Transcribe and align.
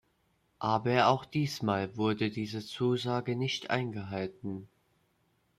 Aber 0.57 1.09
auch 1.09 1.25
diesmal 1.25 1.95
wurde 1.95 2.31
diese 2.31 2.65
Zusage 2.65 3.35
nicht 3.35 3.69
eingehalten. 3.69 4.67